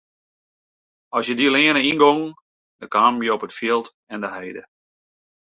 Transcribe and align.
As 1.17 1.23
je 1.27 1.33
dy 1.37 1.47
leane 1.55 1.81
yngongen 1.91 2.35
dan 2.79 2.91
kamen 2.95 3.23
je 3.25 3.31
op 3.35 3.45
it 3.47 3.57
fjild 3.57 3.87
en 4.13 4.19
de 4.23 4.29
heide. 4.37 4.61